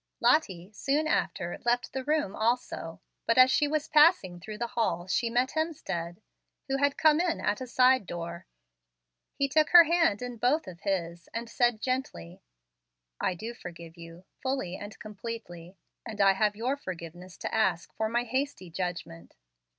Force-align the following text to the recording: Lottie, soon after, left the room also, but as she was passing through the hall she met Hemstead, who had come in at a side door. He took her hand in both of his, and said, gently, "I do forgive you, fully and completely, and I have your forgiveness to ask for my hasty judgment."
Lottie, 0.19 0.71
soon 0.73 1.05
after, 1.05 1.59
left 1.63 1.93
the 1.93 2.03
room 2.03 2.35
also, 2.35 3.01
but 3.27 3.37
as 3.37 3.51
she 3.51 3.67
was 3.67 3.87
passing 3.87 4.39
through 4.39 4.57
the 4.57 4.69
hall 4.73 5.05
she 5.07 5.29
met 5.29 5.51
Hemstead, 5.51 6.19
who 6.67 6.77
had 6.77 6.97
come 6.97 7.19
in 7.19 7.39
at 7.39 7.61
a 7.61 7.67
side 7.67 8.07
door. 8.07 8.47
He 9.35 9.47
took 9.47 9.69
her 9.69 9.83
hand 9.83 10.23
in 10.23 10.37
both 10.37 10.65
of 10.65 10.79
his, 10.79 11.29
and 11.35 11.47
said, 11.47 11.83
gently, 11.83 12.41
"I 13.19 13.35
do 13.35 13.53
forgive 13.53 13.95
you, 13.95 14.23
fully 14.41 14.75
and 14.75 14.97
completely, 14.97 15.77
and 16.03 16.19
I 16.19 16.33
have 16.33 16.55
your 16.55 16.77
forgiveness 16.77 17.37
to 17.37 17.53
ask 17.53 17.93
for 17.93 18.09
my 18.09 18.23
hasty 18.23 18.71
judgment." 18.71 19.35